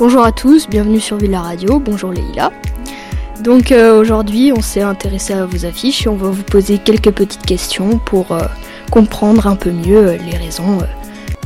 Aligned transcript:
Bonjour 0.00 0.24
à 0.24 0.32
tous, 0.32 0.66
bienvenue 0.66 0.98
sur 0.98 1.18
Villa 1.18 1.42
Radio, 1.42 1.78
bonjour 1.78 2.10
Leïla. 2.10 2.52
Donc 3.44 3.70
euh, 3.70 4.00
aujourd'hui 4.00 4.50
on 4.50 4.62
s'est 4.62 4.80
intéressé 4.80 5.34
à 5.34 5.44
vos 5.44 5.66
affiches 5.66 6.06
et 6.06 6.08
on 6.08 6.16
va 6.16 6.30
vous 6.30 6.42
poser 6.42 6.78
quelques 6.78 7.10
petites 7.10 7.44
questions 7.44 7.98
pour 7.98 8.32
euh, 8.32 8.40
comprendre 8.90 9.46
un 9.46 9.56
peu 9.56 9.70
mieux 9.70 9.98
euh, 9.98 10.16
les 10.16 10.38
raisons 10.38 10.78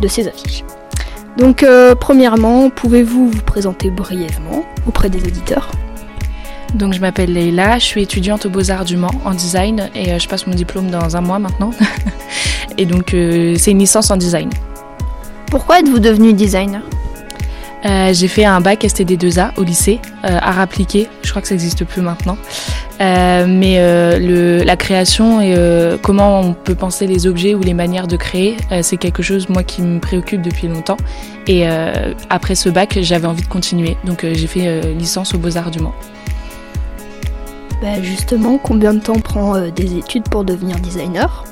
de 0.00 0.07
ces 0.07 0.29
affiches. 0.29 0.62
Donc 1.36 1.67
premièrement, 1.98 2.71
pouvez-vous 2.71 3.29
vous 3.29 3.43
présenter 3.43 3.90
brièvement 3.90 4.64
auprès 4.86 5.11
des 5.11 5.18
auditeurs? 5.18 5.73
Donc 6.75 6.93
je 6.93 7.00
m'appelle 7.00 7.32
Leïla, 7.32 7.81
je 7.81 7.84
suis 7.86 8.03
étudiante 8.04 8.46
aux 8.46 8.50
Beaux-Arts 8.50 8.84
du 8.84 8.96
Mans 8.96 9.21
en 9.25 9.32
design 9.32 9.90
et 9.96 10.17
je 10.17 10.29
passe 10.29 10.46
mon 10.46 10.54
diplôme 10.54 10.93
dans 10.93 11.17
un 11.17 11.21
mois 11.23 11.40
maintenant. 11.40 11.73
et 12.79 12.86
donc 12.86 13.07
c'est 13.11 13.73
une 13.73 13.81
licence 13.81 14.12
en 14.12 14.17
design. 14.17 14.50
Pourquoi 15.50 15.81
êtes-vous 15.81 15.98
devenue 15.98 16.34
designer? 16.34 16.82
Euh, 17.85 18.13
j'ai 18.13 18.29
fait 18.29 18.45
un 18.45 18.61
bac 18.61 18.83
STD2A 18.83 19.53
au 19.57 19.63
lycée, 19.63 20.01
euh, 20.25 20.39
art 20.41 20.59
appliqué. 20.59 21.09
Je 21.23 21.31
crois 21.31 21.43
que 21.43 21.49
ça 21.49 21.55
n'existe 21.55 21.85
plus 21.85 22.01
maintenant. 22.01 22.39
Euh, 23.01 23.47
mais 23.49 23.79
le, 24.19 24.63
la 24.63 24.77
création 24.77 25.41
et 25.41 25.55
comment 26.03 26.41
on 26.41 26.53
peut 26.55 26.75
penser 26.75 27.07
les 27.07 27.27
objets 27.27 27.55
ou 27.55 27.61
les 27.61 27.75
manières 27.75 28.07
de 28.07 28.17
créer, 28.17 28.57
c'est 28.83 28.97
quelque 28.97 29.23
chose 29.23 29.49
moi 29.49 29.63
qui 29.63 29.83
me 29.83 29.99
préoccupe 29.99 30.43
depuis 30.43 30.69
longtemps. 30.69 30.97
Et 31.47 31.67
après 32.31 32.55
ce 32.55 32.69
bac, 32.69 32.98
j'avais 33.01 33.27
envie 33.27 33.43
de 33.43 33.48
continuer. 33.48 33.97
Donc 34.05 34.25
j'ai 34.25 34.47
fait 34.47 34.95
licence 34.95 35.35
aux 35.35 35.39
Beaux-Arts 35.39 35.71
du 35.71 35.81
Mans. 35.81 35.95
Bah 37.83 38.01
justement, 38.01 38.59
combien 38.59 38.95
de 38.95 39.01
temps 39.01 39.19
prend 39.19 39.61
des 39.69 39.98
études 39.98 40.29
pour 40.29 40.45
devenir 40.45 40.79
designer? 40.79 41.45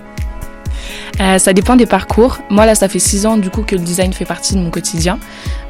Euh, 1.21 1.39
ça 1.39 1.53
dépend 1.53 1.77
des 1.77 1.87
parcours. 1.87 2.39
Moi, 2.51 2.67
là, 2.67 2.75
ça 2.75 2.89
fait 2.89 2.99
six 2.99 3.27
ans 3.27 3.37
du 3.37 3.51
coup 3.51 3.63
que 3.63 3.77
le 3.77 3.83
design 3.83 4.13
fait 4.13 4.25
partie 4.25 4.55
de 4.55 4.61
mon 4.61 4.71
quotidien. 4.71 5.19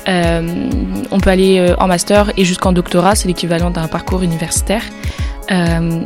Euh, 0.09 0.71
on 1.11 1.21
peut 1.21 1.31
aller 1.31 1.59
euh, 1.59 1.75
en 1.79 1.87
master 1.87 2.33
et 2.37 2.45
jusqu'en 2.45 2.73
doctorat, 2.73 3.15
c'est 3.15 3.29
l'équivalent 3.29 3.71
d'un 3.71 3.89
parcours 3.89 4.23
universitaire. 4.23 4.83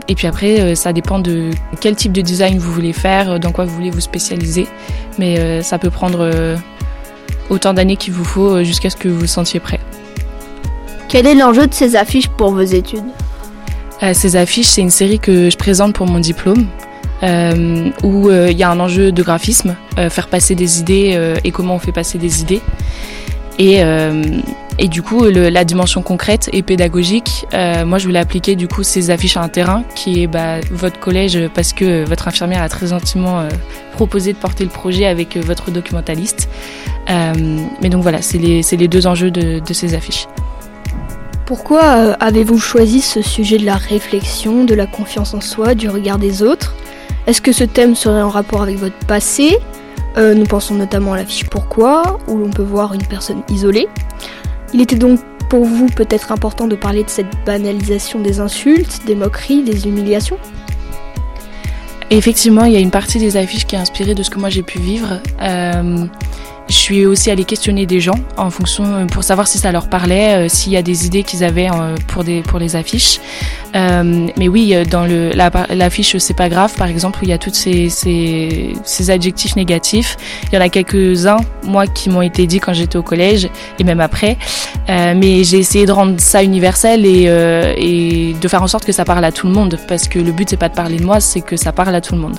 et 0.09 0.15
puis 0.17 0.27
après, 0.27 0.75
ça 0.75 0.93
dépend 0.93 1.21
de 1.21 1.51
quel 1.81 1.95
type 1.95 2.13
de 2.13 2.21
design 2.21 2.59
vous 2.59 2.73
voulez 2.73 2.93
faire, 2.93 3.39
dans 3.39 3.53
quoi 3.53 3.65
vous 3.65 3.75
voulez 3.75 3.91
vous 3.91 4.01
spécialiser. 4.01 4.67
Mais 5.19 5.63
ça 5.63 5.79
peut 5.79 5.91
prendre 5.91 6.57
autant 7.49 7.73
d'années 7.73 7.97
qu'il 7.97 8.13
vous 8.13 8.25
faut 8.25 8.65
jusqu'à 8.65 8.91
ce 8.91 8.97
que 8.97 9.09
vous 9.09 9.21
vous 9.21 9.27
sentiez 9.29 9.61
prêt. 9.61 9.79
Quel 11.09 11.27
est 11.29 11.37
l'enjeu 11.37 11.69
de 11.69 11.75
ces 11.75 11.95
affiches 11.95 12.27
pour 12.27 12.51
vos 12.51 12.63
études? 12.63 13.05
Ces 14.15 14.35
affiches, 14.35 14.67
c'est 14.67 14.81
une 14.81 14.91
série 14.91 15.21
que 15.21 15.49
je 15.49 15.57
présente 15.57 15.95
pour 15.95 16.07
mon 16.07 16.19
diplôme. 16.19 16.67
Euh, 17.23 17.89
où 18.03 18.29
euh, 18.29 18.49
il 18.51 18.59
y 18.59 18.63
a 18.63 18.71
un 18.71 18.79
enjeu 18.79 19.11
de 19.11 19.23
graphisme, 19.23 19.75
euh, 19.99 20.11
faire 20.11 20.29
passer 20.29 20.55
des 20.55 20.81
idées 20.81 21.35
et 21.45 21.51
comment 21.51 21.75
on 21.75 21.79
fait 21.79 21.93
passer 21.93 22.19
des 22.19 22.43
idées. 22.43 22.61
Et, 23.59 23.81
et 24.79 24.89
du 24.89 25.03
coup, 25.03 25.25
la 25.25 25.65
dimension 25.65 26.03
concrète 26.03 26.51
et 26.53 26.63
pédagogique, 26.63 27.47
moi 27.53 27.99
je 27.99 28.05
voulais 28.07 28.19
appliquer 28.19 28.55
du 28.57 28.69
coup 28.69 28.83
ces 28.83 29.11
affiches 29.11 29.37
à 29.37 29.43
un 29.43 29.49
terrain 29.49 29.83
qui 29.95 30.23
est 30.23 30.27
bah, 30.27 30.61
votre 30.71 31.01
collège 31.01 31.39
parce 31.55 31.73
que 31.73 32.05
votre 32.05 32.29
infirmière 32.29 32.63
a 32.63 32.69
très 32.69 32.93
intimement 32.93 33.49
proposé 33.93 34.35
de 34.35 34.39
porter 34.39 34.65
le 34.65 34.71
projet 34.71 35.07
avec 35.07 35.37
votre 35.39 35.71
documentaliste. 35.71 36.49
mais 37.09 37.89
donc 37.89 38.03
voilà, 38.03 38.21
c'est 38.21 38.39
les, 38.39 38.61
les, 38.71 38.89
deux 38.89 39.07
enjeux 39.07 39.31
de, 39.31 39.61
de 39.61 39.73
ces 39.73 39.95
affiches. 39.95 40.27
Pourquoi 41.47 41.81
avez-vous 42.15 42.59
choisi 42.59 43.01
ce 43.01 43.23
sujet 43.23 43.59
de 43.59 43.65
la 43.65 43.77
réflexion, 43.77 44.65
de 44.65 44.75
la 44.75 44.87
confiance 44.87 45.33
en 45.33 45.41
soi, 45.41 45.77
du 45.77 45.89
regard 45.89 46.19
des 46.19 46.43
autres? 46.43 46.75
Est-ce 47.29 47.41
que 47.41 47.53
ce 47.53 47.63
thème 47.63 47.95
serait 47.95 48.21
en 48.23 48.29
rapport 48.29 48.63
avec 48.63 48.79
votre 48.79 48.99
passé? 49.07 49.59
Euh, 50.17 50.35
Nous 50.35 50.45
pensons 50.45 50.75
notamment 50.75 51.13
à 51.13 51.17
la 51.17 51.25
fiche 51.25 51.45
Pourquoi, 51.45 52.19
où 52.29 52.37
l'on 52.37 52.51
peut 52.51 52.63
voir 52.63 52.95
une 52.95 53.05
personne 53.05 53.43
isolée. 53.49 53.89
Il 54.73 54.81
était 54.81 54.97
donc 54.97 55.21
pour 55.49 55.65
vous 55.65 55.87
peut-être 55.87 56.33
important 56.33 56.67
de 56.67 56.75
parler 56.75 57.05
de 57.05 57.11
cette 57.11 57.45
banalisation 57.45 58.21
des 58.21 58.41
insultes, 58.41 59.03
des 59.07 59.15
moqueries, 59.15 59.63
des 59.63 59.87
humiliations 59.87 60.39
Effectivement, 62.11 62.65
il 62.65 62.73
y 62.73 62.77
a 62.77 62.81
une 62.81 62.91
partie 62.91 63.19
des 63.19 63.37
affiches 63.37 63.67
qui 63.67 63.75
est 63.75 63.79
inspirée 63.79 64.15
de 64.15 64.23
ce 64.23 64.31
que 64.31 64.39
moi 64.39 64.49
j'ai 64.49 64.63
pu 64.63 64.79
vivre. 64.79 65.21
Euh, 65.43 66.07
je 66.69 66.75
suis 66.75 67.07
aussi 67.07 67.31
allée 67.31 67.45
questionner 67.45 67.87
des 67.87 68.01
gens 68.01 68.19
en 68.37 68.51
fonction 68.51 68.85
euh, 68.85 69.07
pour 69.07 69.25
savoir 69.25 69.47
si 69.49 69.59
ça 69.59 69.73
leur 69.73 69.89
parlait, 69.89 70.49
s'il 70.49 70.73
y 70.73 70.77
a 70.77 70.83
des 70.83 71.07
idées 71.07 71.23
qu'ils 71.23 71.45
avaient 71.45 71.69
pour 72.07 72.59
les 72.59 72.77
affiches. 72.77 73.21
Mais 73.77 74.49
oui, 74.49 74.75
dans 74.91 75.05
le 75.05 75.33
l'affiche 75.75 76.17
c'est 76.19 76.37
pas 76.37 76.49
grave 76.49 76.75
par 76.77 76.89
exemple 76.89 77.21
où 77.21 77.25
il 77.25 77.31
y 77.31 77.33
a 77.33 77.39
toutes 77.39 77.55
ces, 77.55 77.91
adjectifs 79.09 79.57
négatifs. 79.57 80.17
Il 80.51 80.55
y 80.55 80.59
en 80.59 80.61
a 80.61 80.69
quelques 80.69 81.27
uns 81.27 81.39
moi 81.65 81.87
qui 81.87 82.11
m'ont 82.11 82.23
été 82.23 82.47
dit 82.47 82.61
quand 82.61 82.73
j'étais 82.73 82.97
au 82.97 83.03
collège 83.03 83.49
et 83.79 83.85
même 83.85 84.01
après. 84.01 84.37
mais 84.89 85.45
j'ai 85.45 85.59
essayé 85.59 85.87
de 85.87 85.93
rendre 85.93 86.15
ça 86.19 86.43
universel 86.43 87.05
et 87.07 88.35
de 88.41 88.49
faire 88.49 88.63
en 88.63 88.69
sorte 88.69 88.85
que 88.85 88.93
ça 88.93 89.05
parle 89.05 89.25
à 89.25 89.33
tout 89.33 89.47
le 89.47 89.53
monde 89.53 89.79
parce 89.89 90.09
que 90.09 90.19
le 90.19 90.33
but 90.33 90.51
c'est 90.51 90.57
pas 90.57 90.69
de 90.69 90.75
parler 90.75 90.97
de 90.99 91.05
moi, 91.05 91.21
c'est 91.21 91.41
que 91.41 91.57
ça 91.57 91.73
parle 91.73 91.95
à 91.95 92.01
tout 92.01 92.15
le 92.15 92.21
monde. 92.21 92.39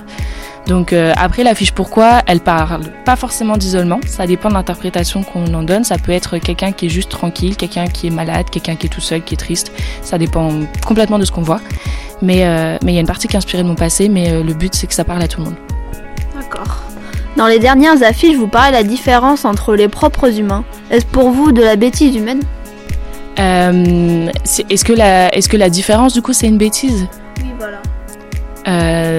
Donc 0.68 0.92
euh, 0.92 1.14
après 1.16 1.44
la 1.44 1.56
fiche 1.56 1.72
pourquoi, 1.72 2.22
elle 2.28 2.42
parle 2.42 2.82
pas 3.06 3.16
forcément 3.16 3.56
d'isolement, 3.56 4.00
ça 4.06 4.28
dépend 4.28 4.50
de 4.50 4.54
l'interprétation 4.54 5.24
qu'on 5.24 5.54
en 5.54 5.64
donne, 5.64 5.86
ça 5.86 5.98
peut 5.98 6.12
être 6.12 6.38
quelqu'un 6.40 6.74
qui 6.74 6.88
est 6.88 6.90
juste 6.90 7.10
tranquille, 7.10 7.56
quelqu'un 7.56 7.88
qui 7.88 8.08
est 8.08 8.10
malade, 8.10 8.50
quelqu'un 8.52 8.76
qui 8.76 8.88
est 8.88 8.90
tout 8.90 9.02
seul, 9.02 9.24
qui 9.24 9.36
est 9.36 9.38
triste, 9.38 9.72
ça 10.02 10.18
dépend 10.18 10.50
complètement 10.86 11.20
de 11.20 11.26
ce 11.28 11.32
qu'on 11.32 11.42
voit. 11.44 11.62
Mais 12.22 12.46
euh, 12.46 12.78
mais 12.84 12.94
il 12.94 12.96
y 12.96 12.98
a 12.98 13.02
une 13.02 13.08
partie 13.08 13.28
qui 13.28 13.36
est 13.36 13.38
inspirée 13.38 13.64
de 13.64 13.68
mon 13.68 13.76
passé, 13.76 14.10
mais 14.10 14.32
euh, 14.32 14.44
le 14.44 14.54
but 14.54 14.74
c'est 14.74 14.88
que 14.88 14.94
ça 14.94 15.04
parle 15.04 15.22
à 15.22 15.28
tout 15.28 15.40
le 15.42 15.46
monde. 15.46 15.56
D'accord. 16.36 16.82
Dans 17.36 17.48
les 17.48 17.60
dernières 17.60 18.02
affiches, 18.02 18.36
vous 18.36 18.48
parlez 18.48 18.72
de 18.72 18.78
la 18.78 18.84
différence 18.84 19.46
entre 19.46 19.76
les 19.76 19.88
propres 19.88 20.40
humains. 20.40 20.64
Est-ce 20.90 21.06
pour 21.06 21.30
vous 21.30 21.52
de 21.52 21.62
la 21.62 21.76
bêtise 21.76 22.16
humaine? 22.16 22.42
Est-ce 23.38 24.84
que 24.84 24.94
la 24.94 25.34
est-ce 25.36 25.48
que 25.48 25.58
la 25.58 25.70
différence 25.70 26.14
du 26.14 26.24
coup 26.24 26.34
c'est 26.34 26.48
une 26.48 26.58
bêtise? 26.58 27.08
Oui 27.38 27.52
voilà. 27.60 27.82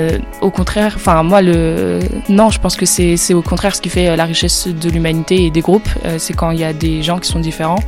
Euh, 0.09 0.19
au 0.41 0.51
contraire, 0.51 0.95
enfin 0.97 1.23
moi 1.23 1.43
le 1.43 2.01
non, 2.29 2.51
je 2.51 2.61
pense 2.61 2.77
que 2.77 2.87
c'est 2.87 3.35
au 3.35 3.43
contraire 3.43 3.75
ce 3.75 3.81
qui 3.81 3.89
fait 3.89 4.17
la 4.17 4.25
richesse 4.25 4.69
de 4.69 4.91
l'humanité 4.91 5.45
et 5.45 5.51
des 5.51 5.61
groupes, 5.61 5.89
euh, 6.05 6.17
c'est 6.19 6.35
quand 6.35 6.51
il 6.51 6.61
y 6.61 6.65
a 6.65 6.73
des 6.73 7.03
gens 7.03 7.19
qui 7.19 7.29
sont 7.29 7.41
différents. 7.41 7.81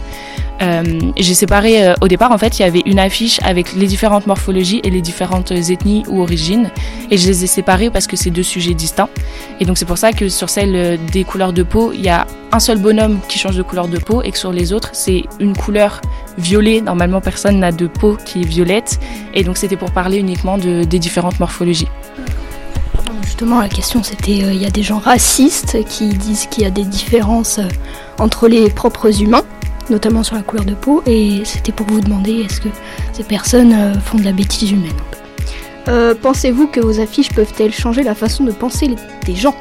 Euh, 0.63 0.83
j'ai 1.17 1.33
séparé 1.33 1.87
euh, 1.87 1.95
au 2.03 2.09
départ 2.09 2.33
en 2.33 2.37
fait 2.37 2.59
il 2.59 2.63
y 2.63 2.65
avait 2.67 2.83
une 2.85 2.99
affiche 2.99 3.41
avec 3.43 3.73
les 3.73 3.87
différentes 3.87 4.27
morphologies 4.27 4.83
et 4.85 4.91
les 4.91 5.01
différentes 5.01 5.53
ethnies 5.53 6.03
ou 6.07 6.21
origines 6.21 6.71
et 7.11 7.17
je 7.17 7.27
les 7.29 7.45
ai 7.45 7.47
séparées 7.47 7.89
parce 7.89 8.07
que 8.07 8.15
c'est 8.15 8.29
deux 8.29 8.43
sujets 8.43 8.75
distincts 8.75 9.09
et 9.59 9.65
donc 9.65 9.79
c'est 9.79 9.87
pour 9.87 9.97
ça 9.97 10.13
que 10.13 10.29
sur 10.29 10.51
celle 10.51 10.99
des 11.13 11.25
couleurs 11.25 11.55
de 11.55 11.63
peau 11.63 11.93
il 11.95 12.03
y 12.03 12.11
a 12.11 12.27
un 12.53 12.61
seul 12.61 12.77
bonhomme 12.77 13.21
qui 13.27 13.39
change 13.39 13.57
de 13.57 13.63
couleur 13.63 13.89
de 13.89 13.97
peau 13.97 14.21
et 14.23 14.33
que 14.33 14.37
sur 14.37 14.53
les 14.53 14.75
autres 14.75 14.91
c'est 14.93 15.25
une 15.39 15.57
couleur 15.57 16.03
violet 16.37 16.83
normalement 16.83 17.23
personne 17.23 17.59
n'a 17.59 17.73
de 17.73 17.87
peau 17.87 18.19
qui 18.23 18.43
est 18.43 18.47
violette 18.47 19.01
et 19.33 19.45
donc 19.45 19.57
c'était 19.57 19.77
pour 19.77 19.93
parler 19.93 20.19
uniquement 20.19 20.59
de, 20.59 20.85
des 20.85 20.99
différentes 20.99 21.41
morphologies. 21.41 21.89
Justement, 23.23 23.61
la 23.61 23.69
question 23.69 24.03
c'était, 24.03 24.39
il 24.39 24.61
y 24.61 24.67
a 24.67 24.71
des 24.71 24.83
gens 24.83 24.99
racistes 24.99 25.85
qui 25.85 26.09
disent 26.09 26.47
qu'il 26.47 26.63
y 26.63 26.67
a 26.67 26.71
des 26.71 26.85
différences 26.85 27.61
entre 28.19 28.49
les 28.49 28.71
propres 28.71 29.23
humains 29.23 29.45
notamment 29.91 30.23
sur 30.23 30.37
la 30.37 30.43
couleur 30.43 30.65
de 30.65 30.75
peau, 30.75 31.03
et 31.07 31.43
c'était 31.45 31.73
pour 31.73 31.87
vous 31.87 32.01
demander 32.01 32.47
est-ce 32.49 32.61
que 32.61 32.69
ces 33.13 33.25
personnes 33.25 33.73
euh, 33.73 33.95
font 34.01 34.19
de 34.19 34.25
la 34.25 34.33
bêtise 34.33 34.71
humaine 34.71 34.97
euh, 35.89 36.15
Pensez-vous 36.21 36.69
que 36.69 36.81
vos 36.81 37.01
affiches 37.01 37.31
peuvent-elles 37.31 37.75
changer 37.75 38.03
la 38.03 38.15
façon 38.15 38.45
de 38.45 38.53
penser 38.53 38.95
des 39.27 39.35
gens? 39.35 39.55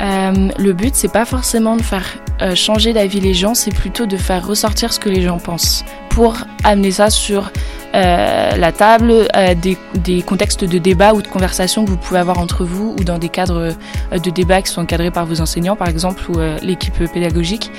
Euh, 0.00 0.48
le 0.58 0.72
but, 0.72 0.94
c'est 0.94 1.12
pas 1.12 1.24
forcément 1.24 1.76
de 1.76 1.82
faire 1.82 2.18
changer 2.54 2.92
d'avis 2.92 3.20
les 3.20 3.32
gens, 3.32 3.54
c'est 3.54 3.74
plutôt 3.74 4.04
de 4.04 4.18
faire 4.18 4.46
ressortir 4.46 4.92
ce 4.92 5.00
que 5.00 5.08
les 5.08 5.22
gens 5.22 5.38
pensent 5.38 5.86
pour 6.10 6.36
amener 6.64 6.90
ça 6.90 7.08
sur 7.08 7.50
la 7.96 8.72
table, 8.72 9.28
des, 9.60 9.78
des, 9.94 10.22
contextes 10.22 10.64
de 10.64 10.78
débat 10.78 11.14
ou 11.14 11.22
de 11.22 11.28
conversation 11.28 11.84
que 11.84 11.90
vous 11.90 11.96
pouvez 11.96 12.20
avoir 12.20 12.38
entre 12.38 12.64
vous 12.64 12.94
ou 12.98 13.04
dans 13.04 13.18
des 13.18 13.28
cadres 13.28 13.72
de 14.12 14.30
débat 14.30 14.62
qui 14.62 14.70
sont 14.70 14.82
encadrés 14.82 15.10
par 15.10 15.26
vos 15.26 15.40
enseignants, 15.40 15.76
par 15.76 15.88
exemple, 15.88 16.22
ou 16.30 16.38
l'équipe 16.62 16.98
pédagogique. 17.12 17.70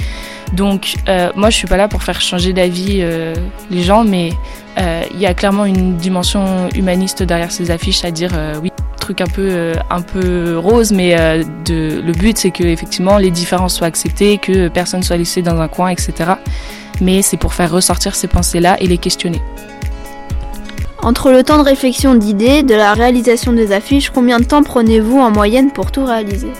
Donc 0.53 0.95
euh, 1.09 1.29
moi 1.35 1.49
je 1.49 1.57
suis 1.57 1.67
pas 1.67 1.77
là 1.77 1.87
pour 1.87 2.03
faire 2.03 2.21
changer 2.21 2.53
d'avis 2.53 2.99
euh, 3.01 3.33
les 3.69 3.83
gens, 3.83 4.03
mais 4.03 4.31
euh, 4.79 5.03
il 5.13 5.19
y 5.19 5.25
a 5.25 5.33
clairement 5.33 5.65
une 5.65 5.97
dimension 5.97 6.69
humaniste 6.75 7.23
derrière 7.23 7.51
ces 7.51 7.71
affiches, 7.71 8.05
à 8.05 8.11
dire 8.11 8.31
oui 8.61 8.71
truc 8.99 9.21
un 9.21 9.27
peu 9.27 9.73
un 9.89 10.01
peu 10.01 10.57
rose, 10.57 10.91
mais 10.91 11.15
le 11.15 12.11
but 12.11 12.37
c'est 12.37 12.51
que 12.51 12.63
effectivement 12.63 13.17
les 13.17 13.31
différences 13.31 13.75
soient 13.75 13.87
acceptées, 13.87 14.37
que 14.37 14.67
personne 14.67 15.03
soit 15.03 15.17
laissé 15.17 15.41
dans 15.41 15.59
un 15.61 15.67
coin, 15.67 15.89
etc. 15.89 16.33
Mais 16.99 17.21
c'est 17.21 17.37
pour 17.37 17.53
faire 17.53 17.71
ressortir 17.71 18.15
ces 18.15 18.27
pensées-là 18.27 18.75
et 18.79 18.87
les 18.87 18.97
questionner. 18.97 19.41
Entre 21.07 21.31
le 21.31 21.41
temps 21.41 21.57
de 21.57 21.63
réflexion 21.63 22.15
d'idées, 22.15 22.63
de 22.63 22.75
la 22.75 22.93
réalisation 22.93 23.53
des 23.53 23.71
affiches, 23.71 24.09
combien 24.09 24.41
de 24.41 24.43
temps 24.43 24.61
prenez-vous 24.61 25.17
en 25.17 25.31
moyenne 25.31 25.71
pour 25.71 25.89
tout 25.89 26.03
réaliser? 26.03 26.51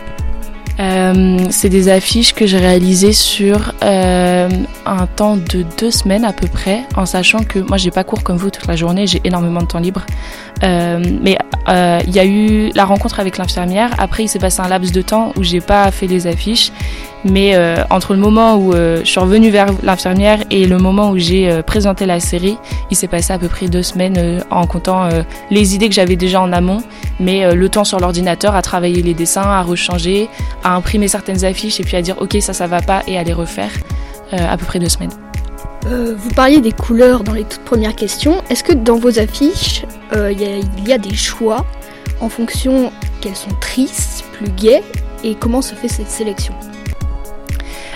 Euh, 0.79 1.38
c'est 1.50 1.69
des 1.69 1.89
affiches 1.89 2.33
que 2.33 2.45
j'ai 2.45 2.57
réalisées 2.57 3.13
sur 3.13 3.74
euh, 3.83 4.50
un 4.85 5.07
temps 5.07 5.35
de 5.38 5.65
deux 5.79 5.91
semaines 5.91 6.24
à 6.24 6.33
peu 6.33 6.47
près, 6.47 6.83
en 6.95 7.06
sachant 7.06 7.39
que 7.39 7.59
moi 7.59 7.77
j'ai 7.77 7.91
pas 7.91 8.03
cours 8.03 8.24
comme 8.24 8.38
vous 8.38 8.51
toute 8.51 8.68
la 8.68 8.75
journée, 8.75 9.07
j'ai 9.07 9.21
énormément 9.24 9.62
de 9.62 9.68
temps 9.68 9.79
libre. 9.79 10.06
Euh, 10.63 11.01
mais 11.21 11.38
il 12.07 12.15
y 12.15 12.19
a 12.19 12.25
eu 12.25 12.71
la 12.75 12.85
rencontre 12.85 13.19
avec 13.19 13.38
l'infirmière. 13.38 13.91
Après, 13.97 14.24
il 14.24 14.29
s'est 14.29 14.39
passé 14.39 14.62
un 14.62 14.69
laps 14.69 14.94
de 14.94 15.01
temps 15.01 15.33
où 15.35 15.44
j'ai 15.44 15.59
pas 15.59 15.91
fait 15.91 16.07
les 16.07 16.25
affiches. 16.25 16.71
Mais 17.25 17.57
entre 17.89 18.13
le 18.13 18.19
moment 18.19 18.56
où 18.56 18.71
je 18.71 19.03
suis 19.03 19.19
revenue 19.19 19.50
vers 19.50 19.68
l'infirmière 19.83 20.39
et 20.50 20.65
le 20.65 20.77
moment 20.77 21.09
où 21.09 21.18
j'ai 21.18 21.62
présenté 21.63 22.06
la 22.06 22.21
série, 22.21 22.57
il 22.89 22.95
s'est 22.95 23.09
passé 23.09 23.33
à 23.33 23.39
peu 23.39 23.50
près 23.50 23.68
deux 23.68 23.83
semaines 23.83 24.41
en 24.50 24.65
comptant 24.65 25.09
les 25.51 25.75
idées 25.75 25.89
que 25.89 25.95
j'avais 25.95 26.15
déjà 26.15 26.39
en 26.39 26.53
amont, 26.53 26.81
mais 27.19 27.53
le 27.53 27.69
temps 27.69 27.83
sur 27.83 28.00
l'ordinateur 28.00 28.56
à 28.56 28.62
travailler 28.62 29.01
les 29.01 29.13
dessins, 29.13 29.41
à 29.41 29.62
rechanger, 29.62 30.30
imprimer 30.75 31.08
certaines 31.08 31.46
affiches 31.46 31.80
et 31.80 31.84
puis 31.84 31.98
à 31.98 32.02
dire 32.02 32.16
ok 32.19 32.38
ça 32.42 32.54
ça 32.54 32.68
va 32.68 32.81
pas 32.81 33.04
et 33.08 33.18
à 33.18 33.24
les 33.24 33.34
refaire. 33.34 33.72
à 34.31 34.58
peu 34.58 34.66
près 34.66 34.80
deux 34.80 34.90
semaines. 34.90 35.12
Euh, 35.90 36.16
vous 36.18 36.30
parliez 36.31 36.60
des 36.60 36.74
couleurs 36.74 37.24
dans 37.24 37.34
les 37.34 37.46
toutes 37.46 37.64
premières 37.64 37.96
questions. 37.96 38.44
Est-ce 38.50 38.64
que 38.64 38.74
dans 38.74 38.98
vos 38.98 39.19
affiches, 39.19 39.86
euh, 40.14 40.31
il 40.34 40.88
y, 40.88 40.92
a 40.92 40.98
des 40.98 41.16
choix 41.16 41.66
en 42.19 42.30
fonction 42.30 42.92
qu'elles 43.22 43.36
sont 43.36 43.54
tristes, 43.62 44.25
plus 44.34 44.50
gaies, 44.52 44.84
et 45.24 45.36
comment 45.36 45.62
se 45.62 45.75
fait 45.75 45.88
cette 45.88 46.10
sélection? 46.10 46.54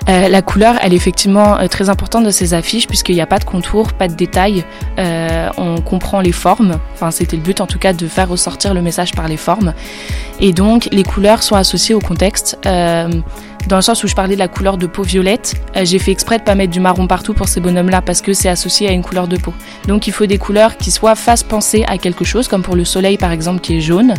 Euh, 0.09 0.27
la 0.27 0.41
couleur, 0.41 0.75
elle 0.81 0.93
est 0.93 0.95
effectivement 0.95 1.57
très 1.69 1.89
importante 1.89 2.25
de 2.25 2.31
ces 2.31 2.53
affiches 2.53 2.87
puisqu'il 2.87 3.15
n'y 3.15 3.21
a 3.21 3.27
pas 3.27 3.39
de 3.39 3.45
contour, 3.45 3.93
pas 3.93 4.07
de 4.07 4.15
détails. 4.15 4.63
on 4.97 5.81
comprend 5.81 6.21
les 6.21 6.31
formes. 6.31 6.79
Enfin, 6.93 7.11
c'était 7.11 7.37
le 7.37 7.43
but 7.43 7.61
en 7.61 7.67
tout 7.67 7.79
cas 7.79 7.93
de 7.93 8.07
faire 8.07 8.29
ressortir 8.29 8.73
le 8.73 8.81
message 8.81 9.13
par 9.13 9.27
les 9.27 9.37
formes. 9.37 9.73
Et 10.39 10.53
donc, 10.53 10.89
les 10.91 11.03
couleurs 11.03 11.43
sont 11.43 11.55
associées 11.55 11.95
au 11.95 11.99
contexte 11.99 12.57
dans 13.67 13.75
le 13.75 13.81
sens 13.81 14.03
où 14.03 14.07
je 14.07 14.15
parlais 14.15 14.35
de 14.35 14.39
la 14.39 14.47
couleur 14.47 14.77
de 14.77 14.87
peau 14.87 15.03
violette, 15.03 15.55
euh, 15.75 15.85
j'ai 15.85 15.99
fait 15.99 16.11
exprès 16.11 16.39
de 16.39 16.43
pas 16.43 16.55
mettre 16.55 16.71
du 16.71 16.79
marron 16.79 17.07
partout 17.07 17.33
pour 17.33 17.47
ces 17.47 17.59
bonhommes-là 17.59 18.01
parce 18.01 18.21
que 18.21 18.33
c'est 18.33 18.49
associé 18.49 18.87
à 18.87 18.91
une 18.91 19.03
couleur 19.03 19.27
de 19.27 19.37
peau. 19.37 19.53
Donc 19.87 20.07
il 20.07 20.13
faut 20.13 20.25
des 20.25 20.37
couleurs 20.37 20.77
qui 20.77 20.91
soit 20.91 21.15
fassent 21.15 21.43
penser 21.43 21.83
à 21.87 21.97
quelque 21.97 22.25
chose, 22.25 22.47
comme 22.47 22.63
pour 22.63 22.75
le 22.75 22.85
soleil 22.85 23.17
par 23.17 23.31
exemple 23.31 23.61
qui 23.61 23.77
est 23.77 23.81
jaune, 23.81 24.13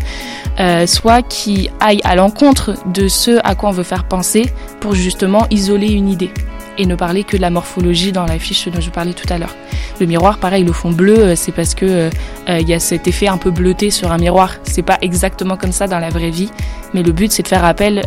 euh, 0.61 0.87
soit 0.87 1.23
qui 1.23 1.71
aillent 1.81 2.01
à 2.05 2.15
l'encontre 2.15 2.75
de 2.87 3.09
ce 3.09 3.41
à 3.45 3.55
quoi 3.55 3.71
on 3.71 3.73
veut 3.73 3.83
faire 3.83 4.05
penser 4.05 4.53
pour 4.81 4.95
justement 4.95 5.47
isoler 5.51 5.82
une 5.89 6.09
idée 6.09 6.31
et 6.79 6.87
ne 6.87 6.95
parler 6.95 7.25
que 7.25 7.37
de 7.37 7.43
la 7.43 7.51
morphologie 7.51 8.13
dans 8.13 8.25
la 8.25 8.39
fiche 8.39 8.69
dont 8.69 8.81
je 8.81 8.91
parlais 8.91 9.13
tout 9.13 9.31
à 9.33 9.39
l'heure. 9.39 9.55
Le 10.01 10.07
miroir, 10.07 10.39
pareil, 10.39 10.65
le 10.65 10.73
fond 10.73 10.91
bleu, 10.91 11.19
euh, 11.19 11.37
c'est 11.37 11.53
parce 11.53 11.75
que 11.75 11.85
euh, 11.85 12.11
euh, 12.49 12.59
il 12.61 12.69
y 12.69 12.75
a 12.75 12.81
cet 12.81 13.07
effet 13.07 13.29
un 13.29 13.37
peu 13.37 13.51
bleuté 13.51 13.91
sur 13.91 14.11
un 14.13 14.19
miroir. 14.19 14.57
C'est 14.65 14.83
pas 14.83 14.99
exactement 15.03 15.57
comme 15.57 15.73
ça 15.73 15.87
dans 15.87 15.99
la 15.99 16.09
vraie 16.09 16.31
vie, 16.31 16.51
mais 16.95 17.03
le 17.03 17.13
but 17.13 17.31
c'est 17.31 17.43
de 17.43 17.49
faire 17.49 17.65
appel 17.65 18.03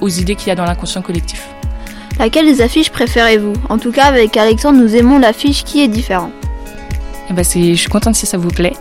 aux 0.00 0.08
idées 0.08 0.34
qu'il 0.34 0.48
y 0.48 0.50
a 0.50 0.54
dans 0.54 0.64
l'inconscient 0.64 1.02
collectif. 1.02 1.48
Laquelle 2.18 2.46
des 2.46 2.60
affiches 2.60 2.90
préférez-vous? 2.90 3.54
En 3.68 3.78
tout 3.78 3.90
cas, 3.90 4.04
avec 4.04 4.36
Alexandre, 4.36 4.78
nous 4.78 4.94
aimons 4.94 5.18
l'affiche 5.18 5.64
qui 5.64 5.82
est 5.82 5.88
différente. 5.88 6.30
Eh 7.28 7.32
ben 7.32 7.44
je 7.44 7.74
suis 7.74 7.88
contente 7.88 8.14
si 8.14 8.26
ça 8.26 8.38
vous 8.38 8.50
plaît. 8.50 8.74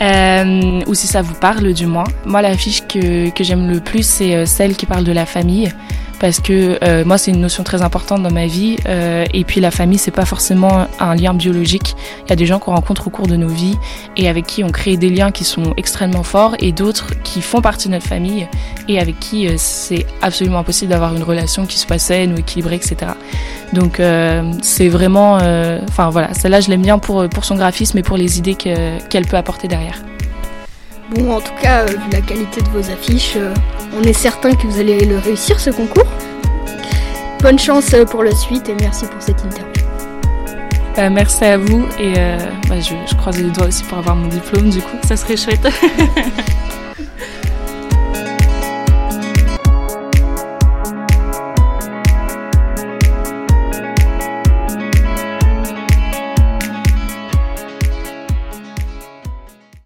ou 0.00 0.94
si 0.94 1.06
ça 1.06 1.22
vous 1.22 1.34
parle 1.34 1.72
du 1.72 1.86
moins. 1.86 2.04
Moi, 2.26 2.42
l'affiche 2.42 2.82
que, 2.88 3.30
que 3.30 3.44
j'aime 3.44 3.70
le 3.70 3.80
plus, 3.80 4.04
c'est 4.04 4.46
celle 4.46 4.74
qui 4.74 4.86
parle 4.86 5.04
de 5.04 5.12
la 5.12 5.26
famille 5.26 5.72
parce 6.22 6.40
que 6.40 6.78
euh, 6.84 7.04
moi 7.04 7.18
c'est 7.18 7.32
une 7.32 7.40
notion 7.40 7.64
très 7.64 7.82
importante 7.82 8.22
dans 8.22 8.30
ma 8.30 8.46
vie 8.46 8.76
euh, 8.86 9.26
et 9.34 9.42
puis 9.42 9.60
la 9.60 9.72
famille 9.72 9.98
c'est 9.98 10.12
pas 10.12 10.24
forcément 10.24 10.86
un 11.00 11.14
lien 11.16 11.34
biologique. 11.34 11.96
Il 12.24 12.30
y 12.30 12.32
a 12.32 12.36
des 12.36 12.46
gens 12.46 12.60
qu'on 12.60 12.70
rencontre 12.70 13.08
au 13.08 13.10
cours 13.10 13.26
de 13.26 13.34
nos 13.34 13.48
vies 13.48 13.76
et 14.16 14.28
avec 14.28 14.46
qui 14.46 14.62
on 14.62 14.68
crée 14.68 14.96
des 14.96 15.10
liens 15.10 15.32
qui 15.32 15.42
sont 15.42 15.74
extrêmement 15.76 16.22
forts 16.22 16.54
et 16.60 16.70
d'autres 16.70 17.20
qui 17.24 17.42
font 17.42 17.60
partie 17.60 17.88
de 17.88 17.94
notre 17.94 18.06
famille 18.06 18.46
et 18.88 19.00
avec 19.00 19.18
qui 19.18 19.48
euh, 19.48 19.54
c'est 19.56 20.06
absolument 20.22 20.60
impossible 20.60 20.92
d'avoir 20.92 21.12
une 21.12 21.24
relation 21.24 21.66
qui 21.66 21.76
soit 21.76 21.98
saine 21.98 22.34
ou 22.34 22.38
équilibrée, 22.38 22.76
etc. 22.76 22.96
Donc 23.72 24.00
c'est 24.62 24.88
vraiment, 24.88 25.36
enfin 25.88 26.10
voilà, 26.10 26.34
celle-là 26.34 26.60
je 26.60 26.68
l'aime 26.68 26.82
bien 26.82 26.98
pour 26.98 27.26
pour 27.30 27.44
son 27.44 27.56
graphisme 27.56 27.98
et 27.98 28.02
pour 28.02 28.18
les 28.18 28.38
idées 28.38 28.54
qu'elle 28.54 29.26
peut 29.26 29.38
apporter 29.38 29.66
derrière. 29.66 29.96
Bon, 31.14 31.30
en 31.30 31.40
tout 31.40 31.52
cas, 31.60 31.84
vu 31.84 32.10
la 32.10 32.20
qualité 32.20 32.60
de 32.62 32.68
vos 32.68 32.90
affiches, 32.90 33.36
on 33.98 34.02
est 34.02 34.12
certain 34.12 34.54
que 34.54 34.66
vous 34.66 34.80
allez 34.80 35.04
le 35.04 35.18
réussir 35.18 35.60
ce 35.60 35.70
concours. 35.70 36.06
Bonne 37.40 37.58
chance 37.58 37.94
pour 38.10 38.22
la 38.22 38.34
suite 38.34 38.68
et 38.68 38.74
merci 38.74 39.04
pour 39.06 39.20
cette 39.20 39.42
interview. 39.44 39.72
Merci 40.96 41.44
à 41.44 41.58
vous 41.58 41.86
et 41.98 42.14
euh, 42.16 42.38
bah, 42.68 42.80
je, 42.80 42.94
je 43.10 43.14
croise 43.16 43.40
les 43.40 43.50
doigts 43.50 43.66
aussi 43.66 43.82
pour 43.84 43.98
avoir 43.98 44.14
mon 44.14 44.28
diplôme 44.28 44.70
du 44.70 44.80
coup, 44.80 44.96
ça 45.06 45.16
serait 45.16 45.36
chouette. 45.36 45.66